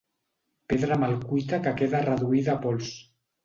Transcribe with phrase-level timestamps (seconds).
[0.73, 2.95] Pedra mal cuita que queda reduïda a pols.